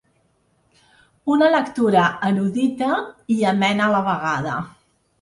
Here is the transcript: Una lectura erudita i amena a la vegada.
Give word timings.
Una 1.35 1.51
lectura 1.57 2.07
erudita 2.31 2.91
i 3.39 3.41
amena 3.55 3.89
a 3.91 3.95
la 4.01 4.05
vegada. 4.13 4.61